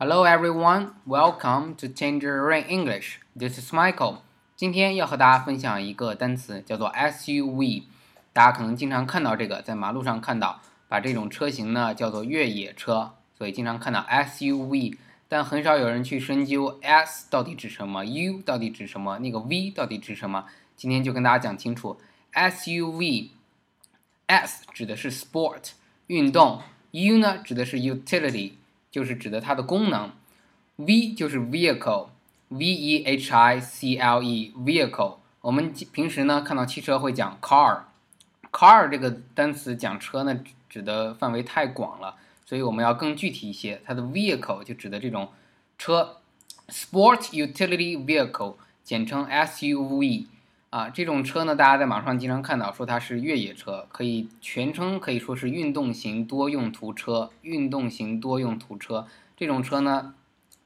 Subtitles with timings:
[0.00, 3.20] Hello everyone, welcome to Tangerine English.
[3.38, 4.22] This is Michael.
[4.56, 7.84] 今天要和大家分享一个单词，叫做 SUV。
[8.32, 14.96] 大家可能经常看到这个，在马路上看到，把这种车型呢叫做越野车，所以经常看到 SUV，
[15.28, 20.46] 但很少有人去深究 S 到底指什么，U 到底指什么，那个 V 到底指什么。
[20.74, 22.00] 今天就跟大家讲清楚
[22.32, 23.30] ，SUV，S
[24.72, 25.70] 指的是 sport
[26.08, 28.54] 运动，U 呢指的是 utility。
[28.94, 30.12] 就是指的它的功能
[30.76, 35.16] ，V 就是 vehicle，V E H I C L E vehicle。
[35.40, 40.38] 我们平时呢看到汽车会讲 car，car 这个单词讲车呢
[40.70, 42.14] 指的范围太广了，
[42.46, 43.82] 所以我们要更具体一些。
[43.84, 45.30] 它的 vehicle 就指的这种
[45.76, 46.18] 车
[46.68, 48.54] ，sport utility vehicle，
[48.84, 50.26] 简称 SUV。
[50.74, 57.30] 啊，这种车呢，大家在网上经常看到，说它是越野车，可以全称可以说是运动型多用途车。
[57.42, 59.06] 运动型多用途车
[59.36, 60.14] 这种车呢，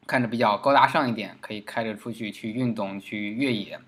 [0.06, 3.80] 看着比较高大上一点，可以开着出去去运动去越野。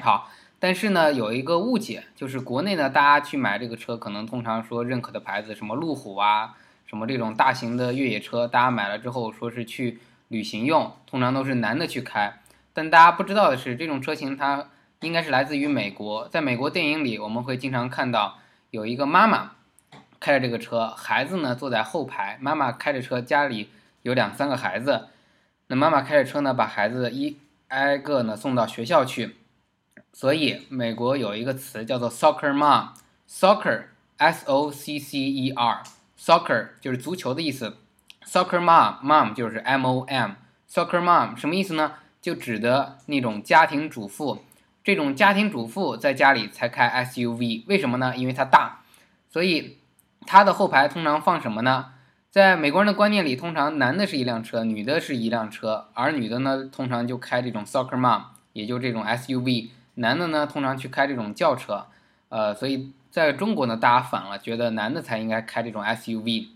[0.00, 6.56] 好，但是呢，有一个误解，就是国内呢，大家去买这个车，可能通常说认可的牌子，什么路虎啊，
[6.86, 12.40] 什么这种大型的越野车，大家买了之后说是去旅行用，通常都是男的去开。
[12.72, 14.70] 但大家不知道的是，这种车型它。
[15.00, 18.38] 应该是来自于美国，在美国电影里，我们会经常看到
[18.70, 19.52] 有一个妈妈
[20.20, 23.70] 开着这个车，孩子呢坐在后排，妈妈开着车，家里
[24.02, 25.08] 有两三个孩子，
[25.68, 29.36] 那妈妈开着车呢，把孩子一挨个呢送到学校去，
[30.12, 37.78] 所以美国有一个词叫做 soccer mom，soccer，s o c c e r，soccer 就是足球的意思
[38.26, 41.94] ，soccer mom，mom 就是 m o m，soccer mom 什么意思呢？
[42.20, 44.44] 就指的那种家庭主妇。
[44.82, 48.16] 这种家庭主妇在家里才开 SUV，为什么呢？
[48.16, 48.82] 因为它大，
[49.28, 49.78] 所以
[50.26, 51.92] 它的后排通常放什么呢？
[52.30, 58.22] 在美国人的观念里，通常男的是一辆车，女的是一辆车，而女的呢，通常就开这种 soccer mom，
[58.52, 59.70] 也就这种 SUV。
[59.96, 61.86] 男的呢，通常去开这种轿车。
[62.28, 66.46] 呃，所以在中国呢，大家反了，觉得男的才应该开这种 SUV，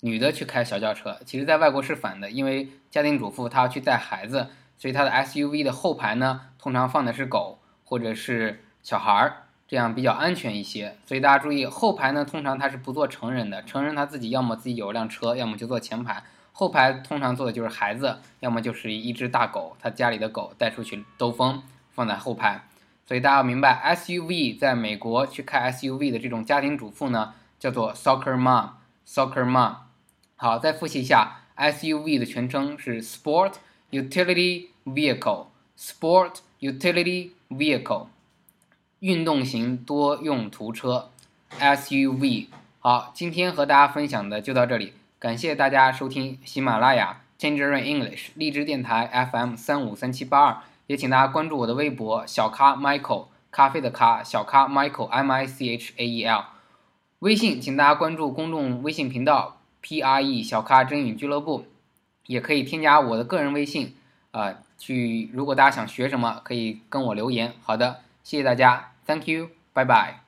[0.00, 1.18] 女的去开小轿车。
[1.26, 4.48] 其实，在外国是反的，因为家庭主妇她要去带孩子。
[4.78, 10.96] 所以她的 SUV 的后排呢，通常放的是狗或者是小孩儿，这样比较安全一些。
[11.06, 16.24] 所以大家注意，后排呢通常它是不坐成人的，成人他自己要么自己有辆车，要么就坐前排。
[16.50, 21.62] 后排通常坐的就是孩子，要么就是一只大狗，他家里的狗带出去兜风，
[21.92, 22.64] 放在后排。
[23.06, 29.76] 所以大家要明白，SUV 在美国去开 SUV 的这种家庭主妇呢，叫做 soccer mom，soccer mom。
[30.34, 33.52] 好，再复习一下，SUV 的全称是 Sport。
[33.92, 35.46] Utility vehicle,
[35.78, 38.06] sport utility vehicle，
[38.98, 41.10] 运动型多用途车
[41.60, 42.46] ，SUV。
[42.80, 50.56] 好，今天和大家分享的就到这里，感谢大家收听喜马拉雅 Tangerine English 荔枝电台 FM 三五三七八二，
[50.88, 56.44] 也请大家关注我的微博小咖 Michael 咖啡的咖小咖 Michael M I C H A E L，
[57.20, 61.66] 微信请大家关注公众微信频道 P R E 小咖真语俱乐部。
[62.26, 63.94] 也可以添加我的个人微信，
[64.36, 67.54] 啊，去如果大家想学什么，可以跟我留言。
[67.62, 70.25] 好的，谢谢大家，Thank you，拜拜。